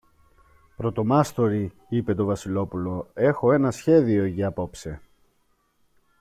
Πρωτομάστορη, 0.75 1.71
είπε 1.89 2.13
το 2.15 2.25
Βασιλόπουλο, 2.25 3.09
έχω 3.13 3.51
ένα 3.51 3.71
σχέδιο 3.71 4.25
για 4.25 4.47
απόψε. 4.47 5.01